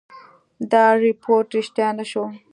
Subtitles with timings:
[0.71, 2.23] دا رپوټ ریشتیا نه شو.